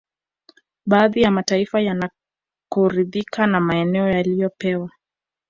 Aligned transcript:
Baadhi 0.85 1.21
ya 1.21 1.31
mataifa 1.31 1.77
hayakuridhika 1.79 3.47
na 3.47 3.59
maeneo 3.59 4.03
waliyopewa 4.03 4.89